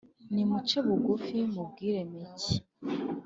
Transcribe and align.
nimuce 0.33 0.77
bugufi 0.85 1.37
mubwiremeke, 1.53 2.55